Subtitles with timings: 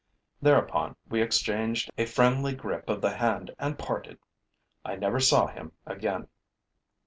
[0.41, 4.17] Thereupon we exchanged a friendly grip of the hand and parted.
[4.83, 6.27] I never saw him again.